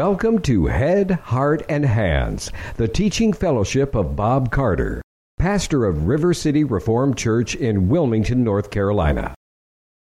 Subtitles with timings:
[0.00, 5.02] Welcome to Head, Heart, and Hands, the teaching fellowship of Bob Carter,
[5.38, 9.34] pastor of River City Reformed Church in Wilmington, North Carolina.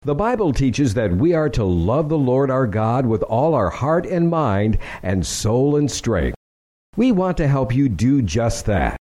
[0.02, 3.70] The Bible teaches that we are to love the Lord our God with all our
[3.70, 6.36] heart and mind and soul and strength.
[6.98, 8.98] We want to help you do just that.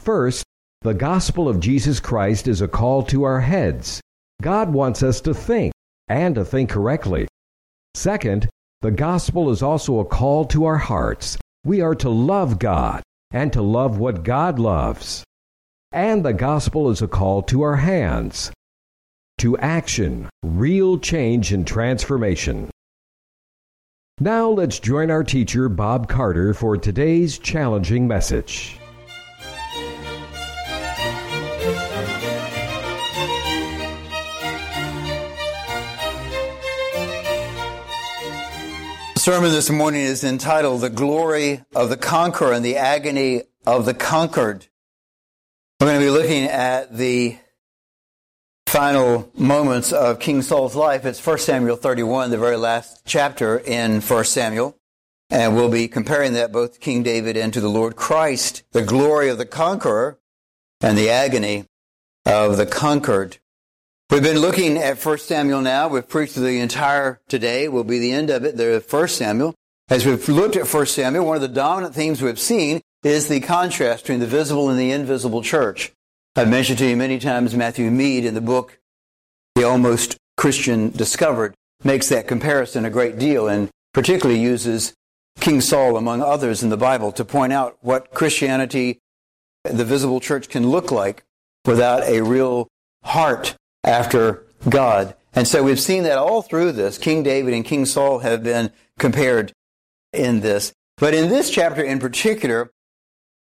[0.00, 0.42] First,
[0.80, 4.00] the gospel of Jesus Christ is a call to our heads.
[4.40, 5.74] God wants us to think,
[6.08, 7.28] and to think correctly.
[7.94, 8.48] Second,
[8.80, 11.36] the gospel is also a call to our hearts.
[11.64, 15.24] We are to love God and to love what God loves.
[15.90, 18.52] And the gospel is a call to our hands,
[19.38, 22.70] to action, real change and transformation.
[24.20, 28.78] Now let's join our teacher, Bob Carter, for today's challenging message.
[39.28, 43.92] Sermon this morning is entitled The Glory of the Conqueror and the Agony of the
[43.92, 44.66] Conquered.
[45.78, 47.36] We're going to be looking at the
[48.66, 51.04] final moments of King Saul's life.
[51.04, 54.78] It's 1 Samuel 31, the very last chapter in 1 Samuel.
[55.28, 58.80] And we'll be comparing that both to King David and to the Lord Christ, the
[58.80, 60.18] glory of the conqueror
[60.80, 61.66] and the agony
[62.24, 63.36] of the conquered.
[64.10, 65.88] We've been looking at 1 Samuel now.
[65.88, 69.54] We've preached the entire today, will be the end of it, the 1 Samuel.
[69.90, 73.40] As we've looked at 1 Samuel, one of the dominant themes we've seen is the
[73.40, 75.92] contrast between the visible and the invisible church.
[76.36, 78.78] I've mentioned to you many times Matthew Mead in the book
[79.56, 81.52] The Almost Christian Discovered
[81.84, 84.94] makes that comparison a great deal and particularly uses
[85.38, 89.00] King Saul, among others in the Bible, to point out what Christianity,
[89.64, 91.24] the visible church, can look like
[91.66, 92.68] without a real
[93.04, 93.54] heart
[93.88, 95.14] after God.
[95.34, 96.98] And so we've seen that all through this.
[96.98, 99.52] King David and King Saul have been compared
[100.12, 100.72] in this.
[100.96, 102.70] But in this chapter in particular,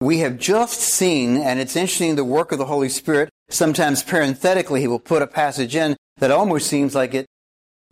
[0.02, 3.30] we have just seen, and it's interesting, the work of the Holy Spirit.
[3.50, 7.26] Sometimes parenthetically, he will put a passage in that almost seems like it.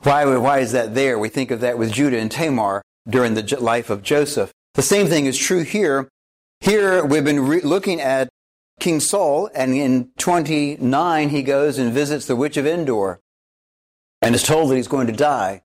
[0.03, 1.17] Why, why is that there?
[1.17, 4.51] We think of that with Judah and Tamar during the life of Joseph.
[4.75, 6.07] The same thing is true here.
[6.59, 8.29] Here, we've been re- looking at
[8.79, 13.21] King Saul, and in 29 he goes and visits the witch of Endor
[14.21, 15.63] and is told that he's going to die.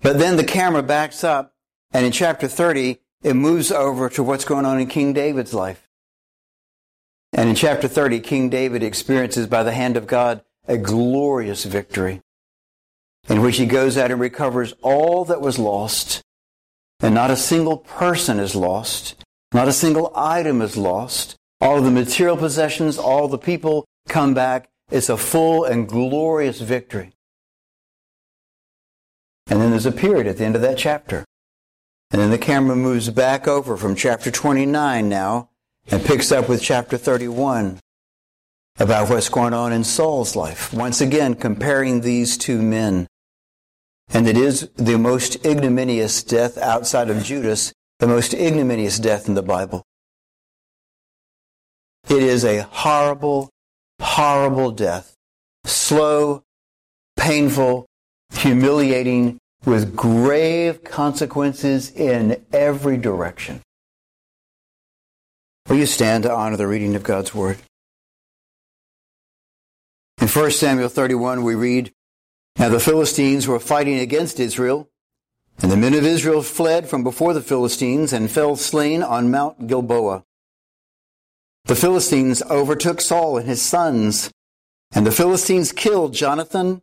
[0.00, 1.54] But then the camera backs up,
[1.92, 5.88] and in chapter 30, it moves over to what's going on in King David's life.
[7.32, 12.20] And in chapter 30, King David experiences by the hand of God a glorious victory
[13.28, 16.22] in which he goes out and recovers all that was lost.
[17.00, 19.24] And not a single person is lost.
[19.52, 21.36] Not a single item is lost.
[21.62, 24.68] All the material possessions, all the people come back.
[24.90, 27.12] It's a full and glorious victory.
[29.46, 31.24] And then there's a period at the end of that chapter.
[32.10, 35.50] And then the camera moves back over from chapter 29 now
[35.88, 37.78] and picks up with chapter 31
[38.80, 40.74] about what's going on in Saul's life.
[40.74, 43.06] Once again, comparing these two men.
[44.08, 49.34] And it is the most ignominious death outside of Judas, the most ignominious death in
[49.34, 49.84] the Bible.
[52.08, 53.50] It is a horrible,
[54.00, 55.14] horrible death.
[55.64, 56.42] Slow,
[57.16, 57.86] painful,
[58.32, 63.62] humiliating, with grave consequences in every direction.
[65.68, 67.58] Will you stand to honor the reading of God's Word?
[70.20, 71.92] In 1 Samuel 31, we read,
[72.58, 74.88] Now the Philistines were fighting against Israel,
[75.60, 79.68] and the men of Israel fled from before the Philistines and fell slain on Mount
[79.68, 80.24] Gilboa.
[81.64, 84.30] The Philistines overtook Saul and his sons,
[84.92, 86.82] and the Philistines killed Jonathan,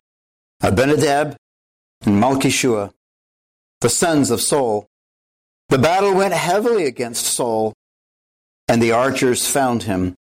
[0.62, 1.36] Abinadab,
[2.04, 2.92] and Malchishua,
[3.80, 4.86] the sons of Saul.
[5.68, 7.74] The battle went heavily against Saul,
[8.66, 10.14] and the archers found him,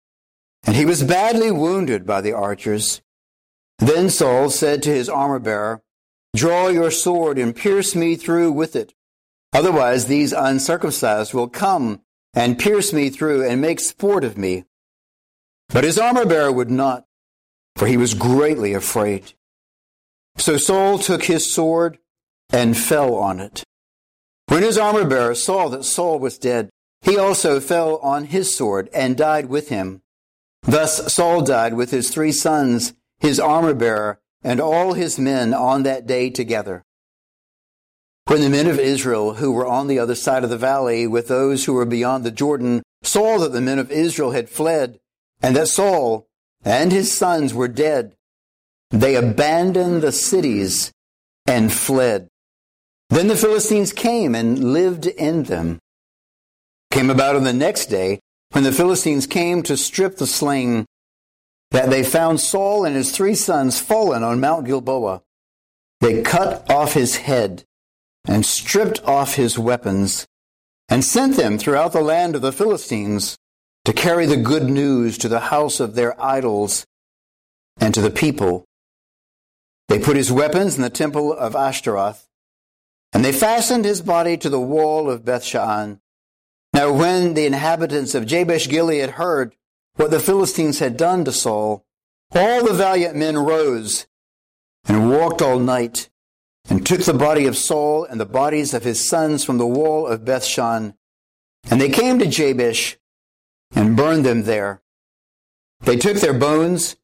[0.65, 3.01] and he was badly wounded by the archers.
[3.80, 5.81] Then Saul said to his armor bearer,
[6.36, 8.94] Draw your sword and pierce me through with it.
[9.54, 12.01] Otherwise, these uncircumcised will come
[12.33, 14.65] and pierce me through and make sport of me.
[15.69, 17.06] But his armor bearer would not,
[17.75, 19.33] for he was greatly afraid.
[20.38, 21.97] So Saul took his sword
[22.51, 23.63] and fell on it.
[24.47, 26.69] When his armor bearer saw that Saul was dead,
[27.01, 30.01] he also fell on his sword and died with him.
[30.63, 35.83] Thus Saul died with his three sons, his armor bearer, and all his men on
[35.83, 36.83] that day together.
[38.27, 41.29] When the men of Israel who were on the other side of the valley with
[41.29, 45.00] those who were beyond the Jordan saw that the men of Israel had fled
[45.41, 46.27] and that Saul
[46.65, 48.15] and his sons were dead,
[48.89, 50.91] they abandoned the cities
[51.45, 52.27] and fled.
[53.09, 55.80] Then the Philistines came and lived in them.
[56.91, 58.19] Came about on the next day
[58.51, 60.85] when the Philistines came to strip the slain,
[61.71, 65.21] that they found Saul and his three sons fallen on Mount Gilboa.
[66.01, 67.63] They cut off his head
[68.27, 70.27] and stripped off his weapons
[70.89, 73.38] and sent them throughout the land of the Philistines
[73.85, 76.85] to carry the good news to the house of their idols
[77.79, 78.65] and to the people.
[79.88, 82.27] They put his weapons in the temple of Ashtaroth,
[83.13, 86.00] and they fastened his body to the wall of Bethshan.
[86.73, 89.56] Now, when the inhabitants of Jabesh Gilead heard
[89.95, 91.85] what the Philistines had done to Saul,
[92.31, 94.06] all the valiant men rose
[94.85, 96.09] and walked all night
[96.69, 100.08] and took the body of Saul and the bodies of his sons from the wall
[100.08, 100.96] of Bethshan.
[101.69, 102.98] And they came to Jabesh
[103.75, 104.81] and burned them there.
[105.81, 106.96] They took their bones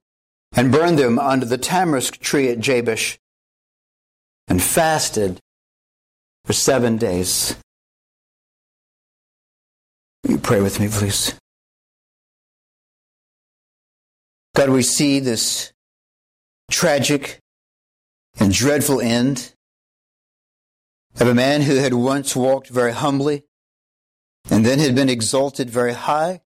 [0.55, 3.17] and burned them under the tamarisk tree at Jabesh
[4.47, 5.39] and fasted
[6.45, 7.55] for seven days.
[10.27, 11.35] You pray with me, please?
[14.55, 15.73] God, we see this
[16.69, 17.39] tragic
[18.39, 19.53] and dreadful end
[21.19, 23.43] of a man who had once walked very humbly
[24.49, 26.41] and then had been exalted very high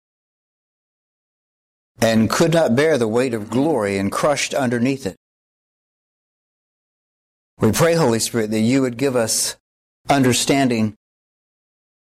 [2.01, 5.15] and could not bear the weight of glory and crushed underneath it.
[7.59, 9.57] We pray, Holy Spirit, that you would give us
[10.09, 10.95] understanding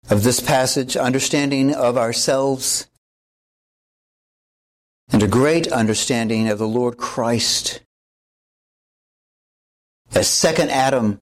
[0.10, 2.88] of this passage, understanding of ourselves,
[5.12, 7.82] and a great understanding of the Lord Christ
[10.14, 11.20] as second Adam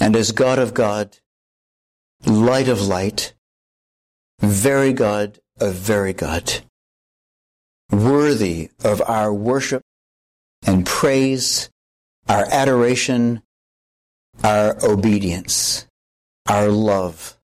[0.00, 1.18] and as God of God,
[2.24, 3.34] light of light,
[4.40, 6.60] very God of very God,
[7.90, 9.82] worthy of our worship
[10.66, 11.70] and praise,
[12.28, 13.42] our adoration,
[14.44, 15.86] our obedience
[16.48, 17.36] our love.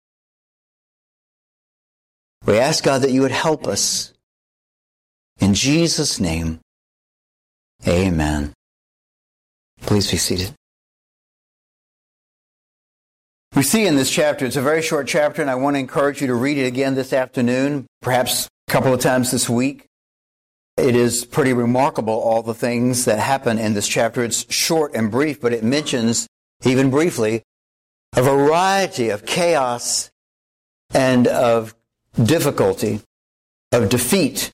[2.46, 4.12] We ask God that you would help us.
[5.40, 6.60] In Jesus' name,
[7.86, 8.52] amen.
[9.82, 10.54] Please be seated.
[13.54, 16.22] We see in this chapter, it's a very short chapter, and I want to encourage
[16.22, 19.86] you to read it again this afternoon, perhaps a couple of times this week.
[20.78, 24.24] It is pretty remarkable, all the things that happen in this chapter.
[24.24, 26.26] It's short and brief, but it mentions,
[26.64, 27.42] even briefly,
[28.16, 30.10] a variety of chaos
[30.94, 31.74] and of
[32.22, 33.02] difficulty,
[33.70, 34.50] of defeat,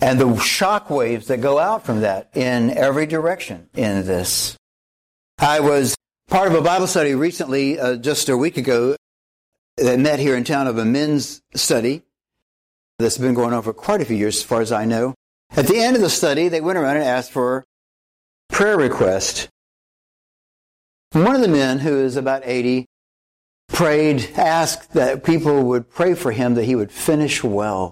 [0.00, 4.56] and the shock waves that go out from that in every direction in this.
[5.38, 5.96] I was
[6.28, 8.96] part of a Bible study recently, uh, just a week ago,
[9.76, 12.02] that met here in town of a men's study
[12.98, 15.14] that's been going on for quite a few years, as far as I know.
[15.56, 17.64] At the end of the study, they went around and asked for
[18.48, 19.48] prayer requests.
[21.12, 22.86] one of the men, who is about 80,
[23.68, 27.90] prayed, asked that people would pray for him that he would finish well.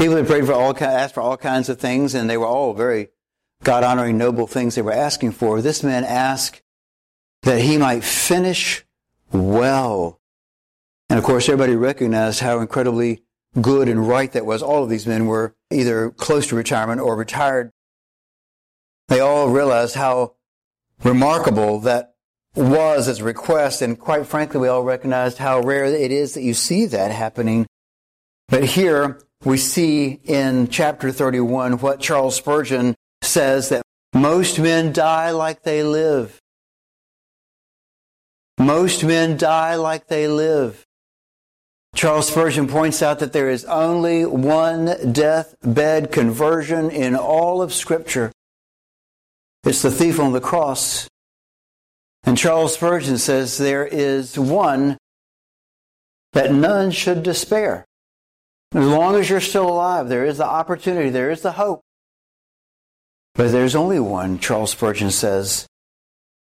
[0.00, 2.72] People had prayed for all, asked for all kinds of things, and they were all
[2.72, 3.08] very
[3.62, 5.60] God honoring, noble things they were asking for.
[5.60, 6.62] This man asked
[7.42, 8.86] that he might finish
[9.30, 10.18] well.
[11.10, 13.24] And of course, everybody recognized how incredibly
[13.60, 14.62] good and right that was.
[14.62, 17.70] All of these men were either close to retirement or retired.
[19.08, 20.36] They all realized how
[21.04, 22.14] remarkable that
[22.54, 23.82] was as a request.
[23.82, 27.66] And quite frankly, we all recognized how rare it is that you see that happening.
[28.48, 33.82] But here we see in chapter 31 what Charles Spurgeon says that
[34.14, 36.38] most men die like they live.
[38.58, 40.84] Most men die like they live.
[41.94, 48.30] Charles Spurgeon points out that there is only one deathbed conversion in all of Scripture.
[49.64, 51.08] It's the thief on the cross.
[52.24, 54.98] And Charles Spurgeon says there is one
[56.32, 57.84] that none should despair.
[58.72, 61.80] As long as you're still alive, there is the opportunity, there is the hope.
[63.34, 65.66] But there's only one, Charles Spurgeon says,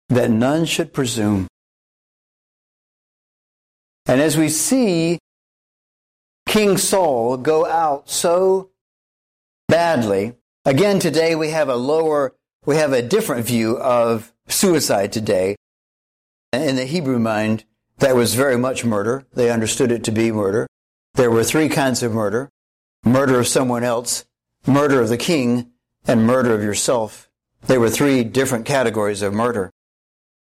[0.10, 1.48] that none should presume.
[4.06, 5.20] And as we see
[6.48, 8.72] King Saul go out so
[9.68, 10.34] badly,
[10.66, 12.34] again today we have a lower
[12.66, 15.56] we have a different view of suicide today.
[16.52, 17.64] In the Hebrew mind,
[18.00, 19.26] that was very much murder.
[19.34, 20.68] They understood it to be murder.
[21.20, 22.50] There were three kinds of murder
[23.04, 24.24] murder of someone else,
[24.66, 25.72] murder of the king,
[26.08, 27.30] and murder of yourself.
[27.68, 29.70] There were three different categories of murder.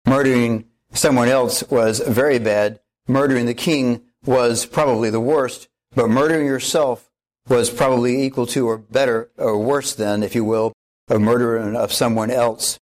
[0.05, 2.79] Murdering someone else was very bad.
[3.07, 7.09] Murdering the king was probably the worst, but murdering yourself
[7.49, 10.73] was probably equal to or better or worse than, if you will,
[11.07, 12.77] a murder of someone else.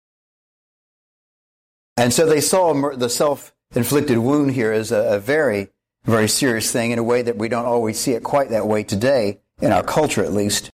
[1.94, 5.68] And so they saw the self inflicted wound here as a, a, very,
[6.06, 8.82] very serious thing in a way that we don't always see it quite that way
[8.82, 10.70] today, in our culture at least.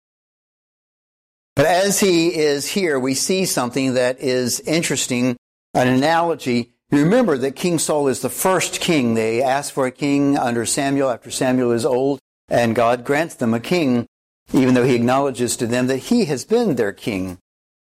[1.55, 5.35] But as he is here, we see something that is interesting,
[5.73, 6.73] an analogy.
[6.91, 9.15] Remember that King Saul is the first king.
[9.15, 13.53] They ask for a king under Samuel after Samuel is old, and God grants them
[13.53, 14.05] a king,
[14.53, 17.39] even though he acknowledges to them that he has been their king.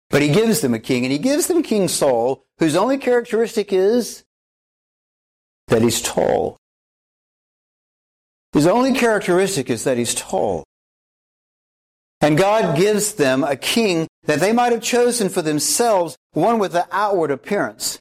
[0.10, 3.74] But he gives them a king, and he gives them King Saul, whose only characteristic
[3.74, 4.24] is
[5.68, 6.58] that he's tall.
[8.56, 10.64] His only characteristic is that he's tall.
[12.22, 16.72] And God gives them a king that they might have chosen for themselves, one with
[16.72, 18.00] the outward appearance.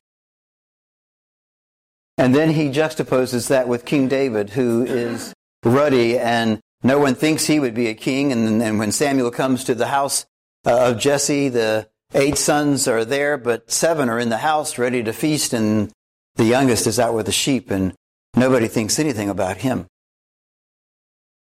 [2.16, 5.34] And then he juxtaposes that with King David, who is
[5.64, 8.30] ruddy and no one thinks he would be a king.
[8.30, 10.24] And, and when Samuel comes to the house
[10.64, 15.02] uh, of Jesse, the eight sons are there, but seven are in the house ready
[15.02, 15.90] to feast, and
[16.36, 17.92] the youngest is out with the sheep, and
[18.36, 19.88] nobody thinks anything about him.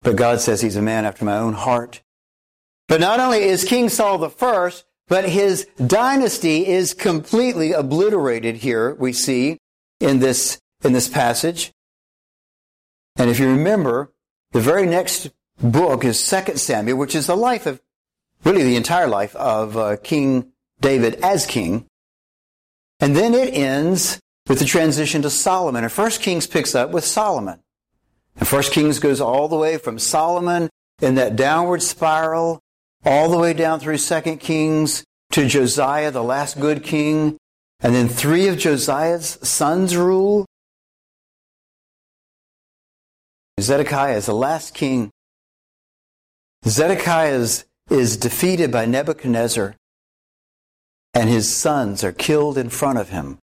[0.04, 2.02] But God says he's a man after my own heart.
[2.86, 8.94] But not only is King Saul the first, but his dynasty is completely obliterated here,
[8.94, 9.58] we see
[10.00, 11.72] in this, in this passage.
[13.16, 14.12] And if you remember,
[14.52, 15.30] the very next
[15.60, 17.80] book is 2 Samuel, which is the life of,
[18.44, 21.86] really the entire life of uh, King David as king.
[23.00, 25.82] And then it ends with the transition to Solomon.
[25.82, 27.60] And First Kings picks up with Solomon.
[28.36, 30.68] And First Kings goes all the way from Solomon
[31.00, 32.60] in that downward spiral,
[33.04, 37.36] all the way down through Second Kings to Josiah, the last good king.
[37.80, 40.46] And then three of Josiah's sons rule.
[43.60, 45.10] Zedekiah is the last king.
[46.66, 49.76] Zedekiah is, is defeated by Nebuchadnezzar,
[51.12, 53.38] and his sons are killed in front of him.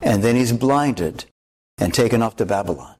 [0.00, 1.24] And then he's blinded
[1.78, 2.97] and taken off to Babylon.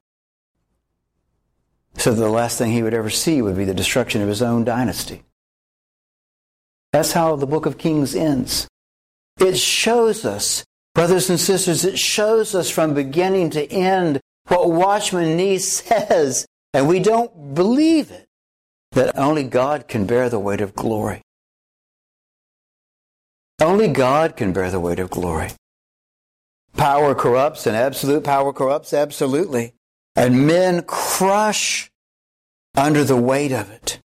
[1.95, 4.65] So the last thing he would ever see would be the destruction of his own
[4.65, 5.23] dynasty.
[6.93, 8.69] That's how the book of Kings ends.
[9.39, 10.65] It shows us,
[10.95, 16.89] brothers and sisters, it shows us from beginning to end what Watchman Nee says, and
[16.89, 18.27] we don't believe it,
[18.93, 21.23] that only God can bear the weight of glory.
[23.61, 25.51] Only God can bear the weight of glory.
[26.77, 29.75] Power corrupts, and absolute power corrupts absolutely.
[30.19, 31.93] And men crush
[32.77, 34.01] under the weight of it.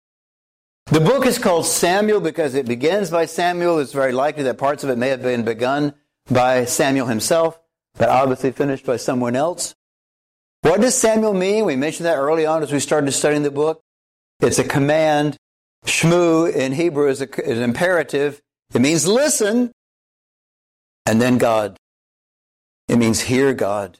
[0.87, 3.79] The book is called Samuel because it begins by Samuel.
[3.79, 5.95] It's very likely that parts of it may have been begun
[6.29, 7.61] by Samuel himself,
[7.97, 9.77] but obviously finished by someone else.
[10.63, 11.65] What does Samuel mean?
[11.65, 13.81] We mentioned that early on as we started studying the book.
[14.41, 15.37] It's a command.
[15.87, 18.41] Shmu in Hebrew is, a, is an imperative.
[18.75, 19.71] It means listen.
[21.07, 21.77] And then God.
[22.89, 23.99] It means hear God.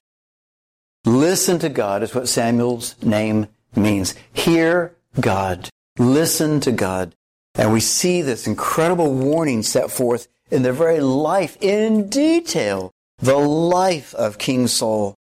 [1.05, 4.15] Listen to God is what Samuel's name means.
[4.33, 5.69] Hear God.
[5.99, 7.15] Listen to God.
[7.55, 13.39] And we see this incredible warning set forth in the very life, in detail, the
[13.39, 15.15] life of King Saul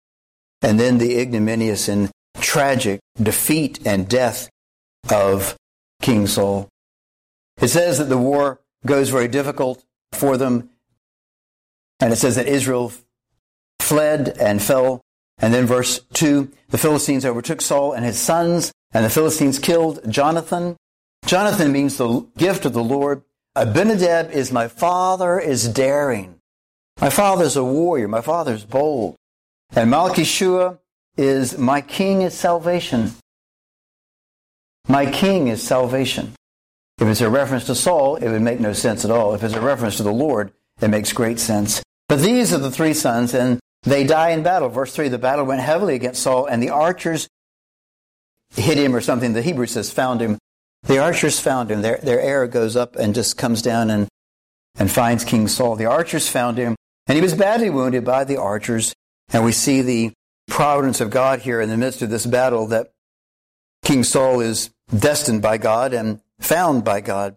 [0.62, 2.10] and then the ignominious and
[2.40, 4.50] tragic defeat and death
[5.10, 5.56] of
[6.02, 6.70] King Saul.
[7.62, 9.84] It says that the war goes very difficult
[10.14, 10.70] for them,
[12.00, 12.94] and it says that Israel
[13.80, 15.02] fled and fell.
[15.42, 20.00] And then verse 2 the Philistines overtook Saul and his sons, and the Philistines killed
[20.12, 20.78] Jonathan.
[21.26, 23.24] Jonathan means the gift of the Lord.
[23.56, 26.36] Abinadab is my father is daring.
[27.02, 28.08] My father is a warrior.
[28.08, 29.16] My father is bold.
[29.76, 30.80] And Malchishua
[31.18, 33.14] is my king is salvation.
[34.88, 36.34] My king is salvation.
[37.00, 39.34] If it's a reference to Saul, it would make no sense at all.
[39.34, 41.82] If it's a reference to the Lord, it makes great sense.
[42.08, 44.70] But these are the three sons, and they die in battle.
[44.70, 47.28] Verse 3 the battle went heavily against Saul, and the archers
[48.56, 49.34] hit him, or something.
[49.34, 50.38] The Hebrew says found him.
[50.84, 51.82] The archers found him.
[51.82, 54.08] Their, their arrow goes up and just comes down and,
[54.78, 55.76] and finds King Saul.
[55.76, 56.76] The archers found him,
[57.08, 58.94] and he was badly wounded by the archers.
[59.32, 60.12] And we see the
[60.50, 62.92] providence of God here in the midst of this battle that
[63.84, 67.36] King Saul is destined by God and found by God.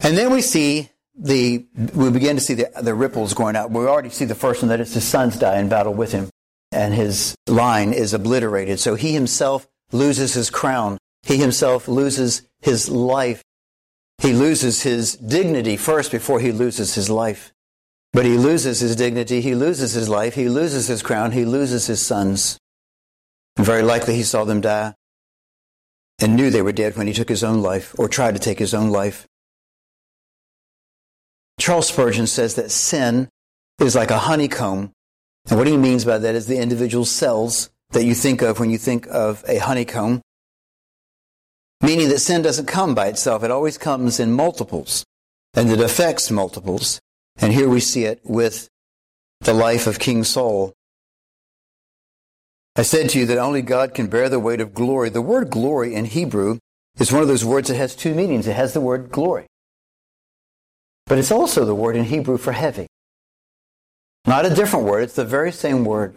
[0.00, 3.70] And then we see the, we begin to see the, the ripples going out.
[3.70, 6.30] We already see the first one that it's his sons die in battle with him
[6.72, 8.80] and his line is obliterated.
[8.80, 10.98] So he himself loses his crown.
[11.22, 13.42] He himself loses his life.
[14.18, 17.52] He loses his dignity first before he loses his life.
[18.12, 21.86] But he loses his dignity, he loses his life, he loses his crown, he loses
[21.86, 22.58] his sons.
[23.56, 24.94] And very likely he saw them die
[26.20, 28.58] and knew they were dead when he took his own life or tried to take
[28.58, 29.26] his own life.
[31.62, 33.28] Charles Spurgeon says that sin
[33.78, 34.90] is like a honeycomb.
[35.48, 38.70] And what he means by that is the individual cells that you think of when
[38.70, 40.22] you think of a honeycomb.
[41.80, 43.44] Meaning that sin doesn't come by itself.
[43.44, 45.04] It always comes in multiples.
[45.54, 47.00] And it affects multiples.
[47.36, 48.68] And here we see it with
[49.42, 50.72] the life of King Saul.
[52.74, 55.10] I said to you that only God can bear the weight of glory.
[55.10, 56.58] The word glory in Hebrew
[56.98, 58.48] is one of those words that has two meanings.
[58.48, 59.46] It has the word glory,
[61.06, 62.86] but it's also the word in Hebrew for heavy.
[64.26, 66.16] Not a different word, it's the very same word.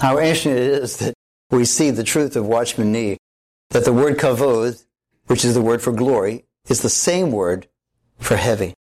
[0.00, 1.14] How interesting it is that
[1.50, 3.18] we see the truth of Watchman Nee,
[3.70, 4.82] that the word kavod,
[5.26, 7.68] which is the word for glory, is the same word
[8.18, 8.74] for heavy.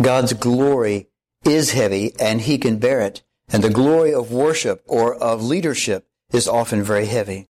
[0.00, 1.08] God's glory
[1.44, 3.22] is heavy and he can bear it.
[3.52, 7.46] And the glory of worship or of leadership is often very heavy.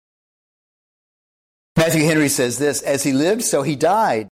[1.75, 4.27] Matthew Henry says this, as he lived, so he died.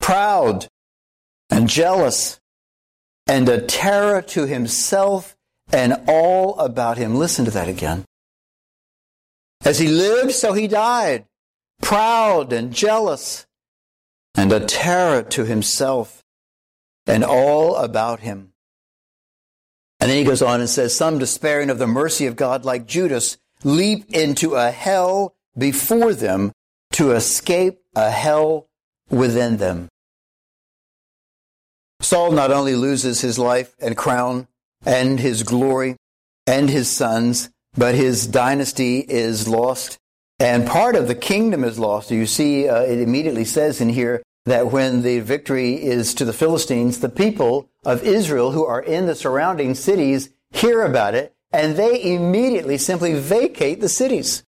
[0.00, 0.68] Proud
[1.52, 2.40] and jealous
[3.26, 5.36] and a terror to himself
[5.70, 7.14] and all about him.
[7.14, 8.04] Listen to that again.
[9.64, 11.26] As he lived, so he died.
[11.82, 13.46] Proud and jealous
[14.34, 16.22] and a terror to himself
[17.06, 18.52] and all about him.
[20.00, 22.86] And then he goes on and says, Some despairing of the mercy of God, like
[22.86, 26.50] Judas, leap into a hell before them
[26.92, 28.68] to escape a hell
[29.10, 29.88] within them.
[32.02, 34.48] Saul not only loses his life and crown
[34.84, 35.96] and his glory
[36.46, 39.98] and his sons, but his dynasty is lost
[40.42, 42.10] and part of the kingdom is lost.
[42.10, 46.32] You see, uh, it immediately says in here that when the victory is to the
[46.32, 51.76] Philistines, the people of Israel who are in the surrounding cities hear about it and
[51.76, 54.42] they immediately simply vacate the cities.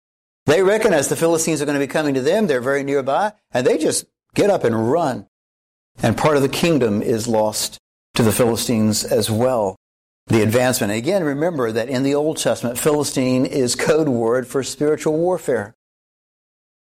[0.48, 2.48] They recognize the Philistines are going to be coming to them.
[2.48, 5.28] They're very nearby and they just get up and run.
[6.02, 7.78] And part of the kingdom is lost
[8.16, 9.76] to the Philistines as well.
[10.28, 10.94] The advancement.
[10.94, 15.74] Again, remember that in the Old Testament, Philistine is code word for spiritual warfare.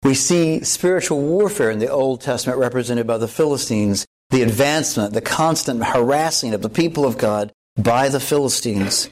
[0.03, 5.21] We see spiritual warfare in the Old Testament represented by the Philistines, the advancement, the
[5.21, 9.09] constant harassing of the people of God by the Philistines.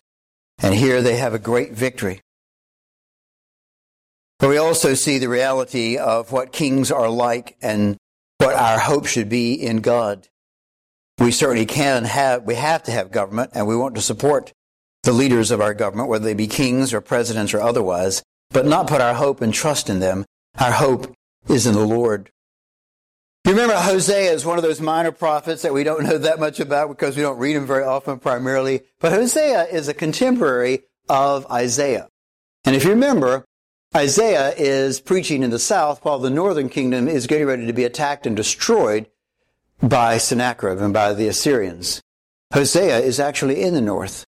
[0.62, 2.22] And here they have a great victory.
[4.40, 7.98] But we also see the reality of what kings are like and
[8.42, 10.28] what our hope should be in God.
[11.20, 14.52] We certainly can have, we have to have government and we want to support
[15.04, 18.88] the leaders of our government, whether they be kings or presidents or otherwise, but not
[18.88, 20.26] put our hope and trust in them
[20.60, 21.14] our hope
[21.50, 22.32] is in the Lord.
[23.46, 26.60] You remember Hosea is one of those minor prophets that we don't know that much
[26.60, 28.82] about because we don't read him very often primarily.
[29.00, 32.08] But Hosea is a contemporary of Isaiah.
[32.66, 33.46] And if you remember,
[33.96, 37.84] Isaiah is preaching in the south while the northern kingdom is getting ready to be
[37.84, 39.08] attacked and destroyed
[39.84, 42.02] by Sennacherib and by the Assyrians.
[42.54, 44.26] Hosea is actually in the north.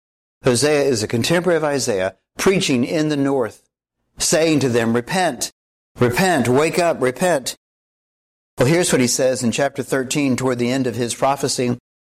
[0.43, 3.67] Hosea is a contemporary of Isaiah preaching in the north,
[4.19, 5.51] saying to them, repent,
[5.99, 7.55] Repent, wake up, repent.
[8.59, 11.75] Well, here's what he says in chapter 13 toward the end of his prophecy.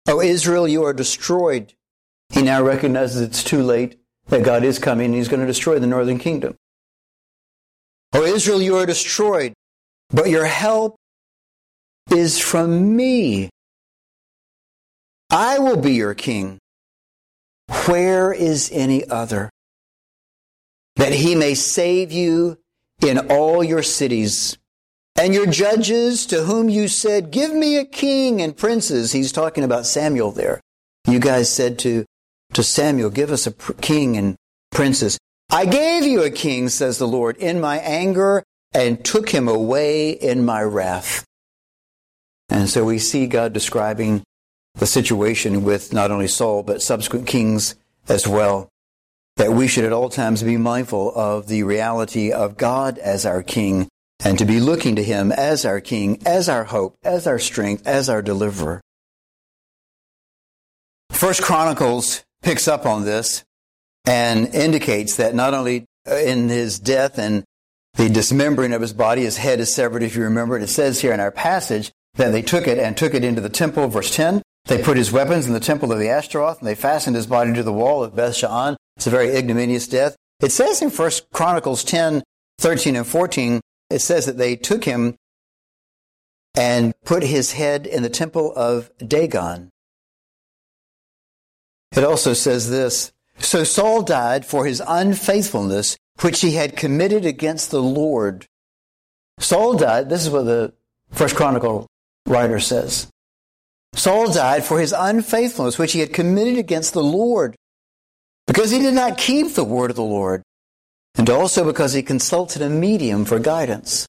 [0.07, 1.73] O Israel, you are destroyed.
[2.29, 5.77] He now recognizes it's too late, that God is coming and he's going to destroy
[5.77, 6.57] the northern kingdom.
[8.13, 9.53] Oh, Israel, you are destroyed,
[10.09, 10.95] but your help
[12.09, 13.49] is from me.
[15.29, 16.57] I will be your king.
[17.85, 19.49] Where is any other?
[20.95, 22.57] That he may save you
[23.01, 24.57] in all your cities.
[25.19, 29.11] And your judges to whom you said, Give me a king and princes.
[29.11, 30.61] He's talking about Samuel there.
[31.07, 32.05] You guys said to,
[32.53, 34.35] to Samuel, Give us a pr- king and
[34.71, 35.17] princes.
[35.49, 40.11] I gave you a king, says the Lord, in my anger and took him away
[40.11, 41.25] in my wrath.
[42.49, 44.23] And so we see God describing
[44.75, 47.75] the situation with not only Saul, but subsequent kings
[48.07, 48.69] as well
[49.37, 53.43] that we should at all times be mindful of the reality of God as our
[53.43, 53.87] King
[54.23, 57.85] and to be looking to Him as our King, as our hope, as our strength,
[57.85, 58.81] as our deliverer.
[61.11, 63.43] First Chronicles picks up on this
[64.07, 67.43] and indicates that not only uh, in his death and
[67.95, 70.57] the dismembering of his body, his head is severed, if you remember.
[70.57, 73.49] It says here in our passage that they took it and took it into the
[73.49, 74.41] temple, verse 10.
[74.65, 77.53] They put his weapons in the temple of the Ashtaroth, and they fastened his body
[77.53, 78.77] to the wall of Beth Shean.
[78.95, 80.15] It's a very ignominious death.
[80.39, 82.23] It says in 1 Chronicles 10,
[82.59, 85.15] 13, and 14, it says that they took him
[86.55, 89.69] and put his head in the temple of Dagon.
[91.95, 97.71] It also says this So Saul died for his unfaithfulness, which he had committed against
[97.71, 98.45] the Lord.
[99.39, 100.73] Saul died, this is what the
[101.11, 101.87] First Chronicle
[102.25, 103.07] writer says.
[103.93, 107.55] Saul died for his unfaithfulness, which he had committed against the Lord,
[108.45, 110.43] because he did not keep the word of the Lord,
[111.15, 114.07] and also because he consulted a medium for guidance.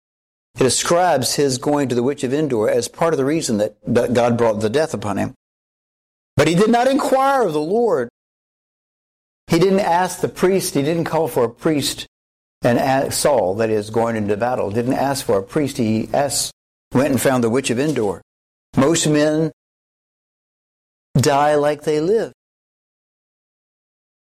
[0.59, 3.77] It ascribes his going to the witch of Endor as part of the reason that,
[3.87, 5.35] that God brought the death upon him.
[6.37, 8.09] But he did not inquire of the Lord.
[9.49, 12.07] He didn't ask the priest, he didn't call for a priest
[12.63, 15.77] and Saul, that is, going into battle, didn't ask for a priest.
[15.77, 16.53] He asked,
[16.93, 18.21] went and found the witch of Endor.
[18.77, 19.53] Most men
[21.17, 22.33] die like they live.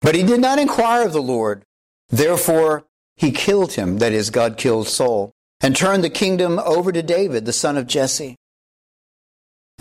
[0.02, 1.64] But he did not inquire of the Lord.
[2.10, 2.84] Therefore,
[3.16, 7.46] he killed him, that is, God killed Saul, and turned the kingdom over to David,
[7.46, 8.36] the son of Jesse.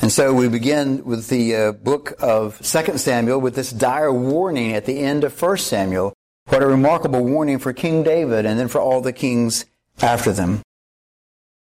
[0.01, 4.73] And so we begin with the uh, book of 2 Samuel with this dire warning
[4.73, 6.15] at the end of 1 Samuel
[6.49, 9.67] what a remarkable warning for King David and then for all the kings
[10.01, 10.63] after them.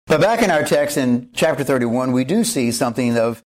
[0.06, 3.42] But back in our text in chapter 31, we do see something of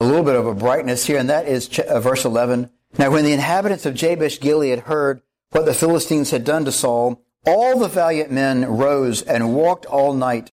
[0.00, 2.70] a little bit of a brightness here, and that is uh, verse 11.
[2.98, 7.22] Now, when the inhabitants of Jabesh Gilead heard what the Philistines had done to Saul,
[7.46, 10.50] all the valiant men rose and walked all night.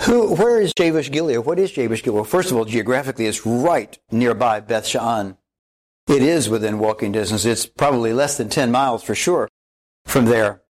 [0.00, 1.38] Who, where is Jabesh Gilead?
[1.38, 2.16] What is Jabesh Gilead?
[2.16, 5.36] Well, first of all, geographically, it's right nearby Beth Shean.
[6.08, 7.44] It is within walking distance.
[7.44, 9.48] It's probably less than 10 miles for sure
[10.04, 10.62] from there.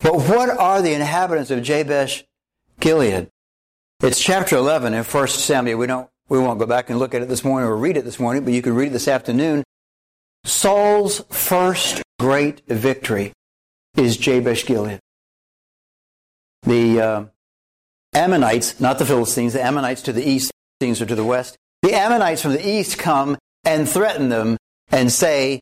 [0.00, 2.24] But what are the inhabitants of Jabesh
[2.80, 3.28] Gilead?
[4.00, 5.78] It's chapter 11 in 1 Samuel.
[5.78, 8.04] We don't, we won't go back and look at it this morning or read it
[8.04, 9.62] this morning, but you can read it this afternoon.
[10.44, 13.32] Saul's first great victory
[13.96, 14.98] is Jabesh Gilead.
[16.62, 17.24] The uh,
[18.14, 21.56] Ammonites, not the Philistines, the Ammonites to the east, things are to the west.
[21.82, 24.56] The Ammonites from the east come and threaten them
[24.90, 25.60] and say,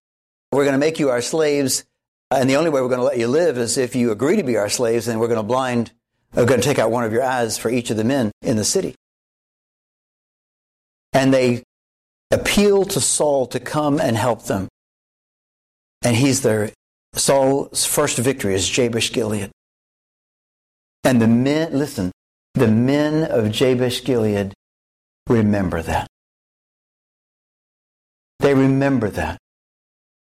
[0.52, 1.84] We're going to make you our slaves,
[2.30, 4.42] and the only way we're going to let you live is if you agree to
[4.42, 5.92] be our slaves, and we're going to blind,
[6.36, 8.30] uh, we're going to take out one of your eyes for each of the men
[8.42, 8.94] in the city.
[11.12, 11.64] And they
[12.30, 14.68] appeal to Saul to come and help them.
[16.02, 16.70] And he's their
[17.14, 19.50] Saul's first victory is Jabesh Gilead.
[21.02, 22.12] And the men, listen,
[22.54, 24.54] the men of Jabesh Gilead
[25.28, 26.06] remember that.
[28.40, 29.38] They remember that.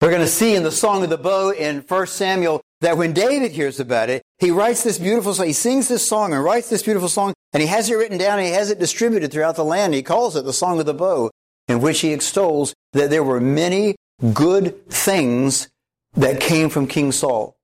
[0.01, 3.13] We're going to see in the Song of the Bow in 1 Samuel that when
[3.13, 5.47] David hears about it, he writes this beautiful song.
[5.47, 8.39] He sings this song and writes this beautiful song, and he has it written down
[8.39, 9.95] and he has it distributed throughout the land.
[9.95, 11.31] He calls it the Song of the Bow,
[11.69, 13.95] in which he extols that there were many
[14.35, 15.69] good things
[16.15, 17.55] that came from King Saul.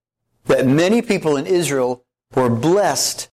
[0.47, 2.05] That many people in Israel
[2.37, 3.29] were blessed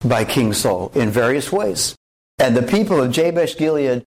[0.00, 1.96] by King Saul in various ways.
[2.38, 4.04] And the people of Jabesh Gilead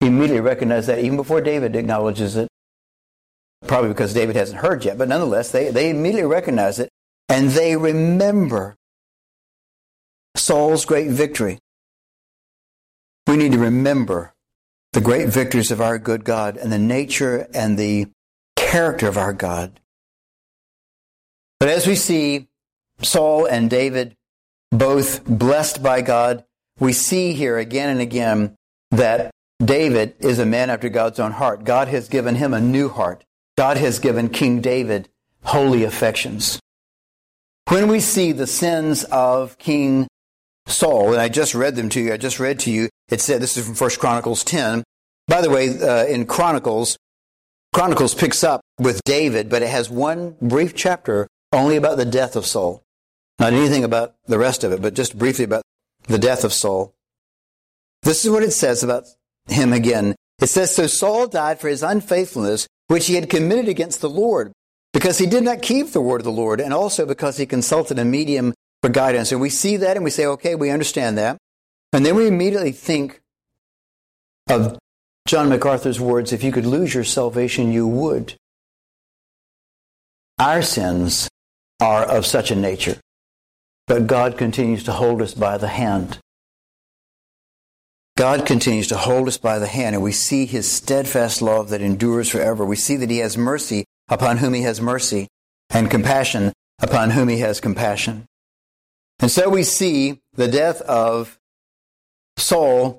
[0.00, 2.48] immediately recognize that even before David acknowledges it,
[3.66, 6.90] probably because David hasn't heard yet, but nonetheless, they, they immediately recognize it
[7.28, 8.76] and they remember
[10.36, 11.58] Saul's great victory.
[13.26, 14.32] We need to remember
[14.92, 18.06] the great victories of our good God and the nature and the
[18.54, 19.80] character of our God.
[21.58, 22.46] But as we see
[23.02, 24.14] Saul and David
[24.70, 26.44] both blessed by God,
[26.78, 28.56] we see here again and again
[28.90, 29.30] that
[29.64, 31.64] David is a man after God's own heart.
[31.64, 33.24] God has given him a new heart.
[33.56, 35.08] God has given King David
[35.44, 36.60] holy affections.
[37.68, 40.06] When we see the sins of King
[40.66, 43.40] Saul, and I just read them to you, I just read to you, it said,
[43.40, 44.84] this is from 1 Chronicles 10.
[45.26, 46.96] By the way, uh, in Chronicles,
[47.74, 52.36] Chronicles picks up with David, but it has one brief chapter only about the death
[52.36, 52.82] of Saul.
[53.38, 55.62] Not anything about the rest of it, but just briefly about
[56.08, 56.94] the death of Saul.
[58.02, 59.04] This is what it says about
[59.46, 60.14] him again.
[60.40, 64.52] It says, So Saul died for his unfaithfulness, which he had committed against the Lord,
[64.92, 67.98] because he did not keep the word of the Lord, and also because he consulted
[67.98, 69.32] a medium for guidance.
[69.32, 71.36] And we see that and we say, okay, we understand that.
[71.92, 73.20] And then we immediately think
[74.48, 74.78] of
[75.26, 78.34] John MacArthur's words if you could lose your salvation, you would.
[80.38, 81.28] Our sins
[81.80, 83.00] are of such a nature,
[83.86, 86.18] but God continues to hold us by the hand.
[88.16, 91.82] God continues to hold us by the hand, and we see his steadfast love that
[91.82, 92.64] endures forever.
[92.64, 95.28] We see that he has mercy upon whom he has mercy,
[95.70, 98.24] and compassion upon whom he has compassion.
[99.18, 101.38] And so we see the death of
[102.36, 102.98] Saul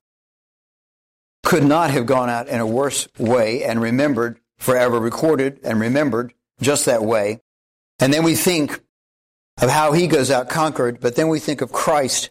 [1.43, 6.33] could not have gone out in a worse way and remembered forever, recorded and remembered
[6.61, 7.39] just that way.
[7.99, 8.81] And then we think
[9.57, 12.29] of how he goes out conquered, but then we think of Christ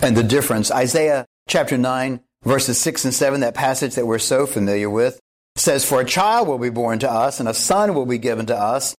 [0.00, 0.70] and the difference.
[0.70, 5.18] Isaiah chapter 9, verses 6 and 7, that passage that we're so familiar with,
[5.56, 8.46] says, For a child will be born to us, and a son will be given
[8.46, 8.94] to us,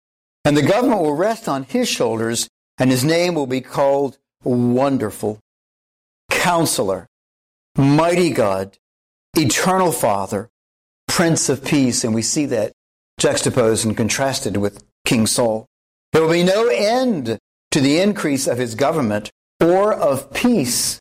[0.44, 5.38] and the government will rest on his shoulders, and his name will be called Wonderful,
[6.31, 7.07] Counselor,
[7.76, 8.78] Mighty God,
[9.37, 10.48] eternal Father,
[11.07, 12.72] Prince of Peace, and we see that
[13.18, 15.66] juxtaposed and contrasted with King Saul.
[16.12, 17.38] There will be no end
[17.79, 20.99] to the increase of his government or of peace.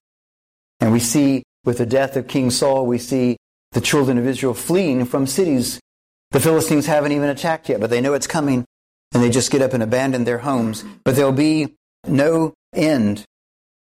[0.80, 3.38] And we see with the death of King Saul, we see
[3.72, 5.80] the children of Israel fleeing from cities.
[6.30, 8.64] The Philistines haven't even attacked yet, but they know it's coming,
[9.12, 10.86] and they just get up and abandon their homes.
[11.04, 11.74] But there'll be
[12.08, 13.24] no end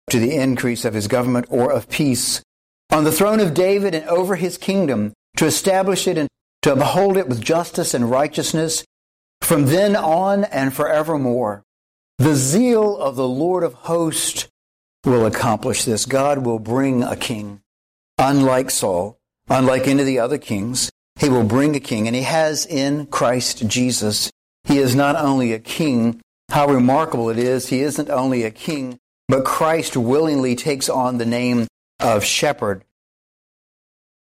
[0.09, 2.43] to the increase of his government or of peace.
[2.91, 6.29] On the throne of David and over his kingdom, to establish it and
[6.63, 8.85] to uphold it with justice and righteousness
[9.43, 11.63] from then on and forevermore.
[12.21, 14.47] The zeal of the Lord of hosts
[15.07, 16.05] will accomplish this.
[16.05, 17.63] God will bring a king,
[18.19, 20.91] unlike Saul, unlike any of the other kings.
[21.19, 24.31] He will bring a king, and he has in Christ Jesus.
[24.65, 28.99] He is not only a king, how remarkable it is, he isn't only a king,
[29.27, 31.69] but Christ willingly takes on the name
[32.01, 32.85] of shepherd,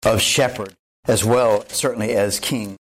[0.07, 0.73] of shepherd,
[1.05, 2.77] as well, certainly as king.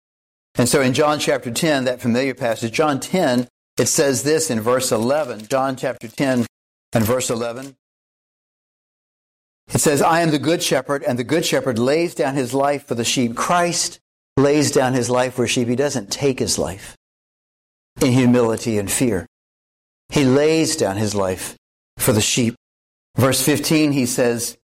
[0.54, 3.48] And so in John chapter 10, that familiar passage, John 10,
[3.82, 5.48] it says this in verse 11.
[5.48, 6.46] John chapter 10
[6.94, 7.76] and verse 11.
[9.74, 12.86] It says, I am the good shepherd, and the good shepherd lays down his life
[12.86, 13.36] for the sheep.
[13.36, 14.00] Christ
[14.38, 15.68] lays down his life for sheep.
[15.68, 16.96] He doesn't take his life
[18.00, 19.26] in humility and fear.
[20.10, 21.58] He lays down his life
[21.98, 22.54] for the sheep.
[23.18, 24.60] Verse 15, he says,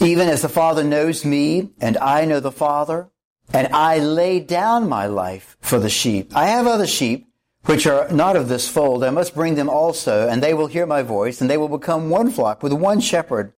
[0.00, 3.08] Even as the Father knows me, and I know the Father,
[3.52, 6.36] and I lay down my life for the sheep.
[6.36, 7.26] I have other sheep
[7.64, 9.04] which are not of this fold.
[9.04, 12.08] I must bring them also, and they will hear my voice, and they will become
[12.10, 13.52] one flock with one shepherd.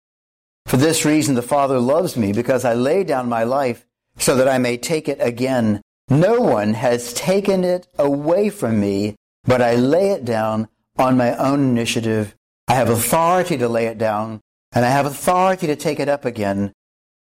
[0.66, 3.86] For this reason the Father loves me, because I lay down my life
[4.18, 5.80] so that I may take it again.
[6.08, 11.36] No one has taken it away from me, but I lay it down on my
[11.36, 12.34] own initiative.
[12.68, 14.40] I have authority to lay it down,
[14.72, 16.72] and I have authority to take it up again.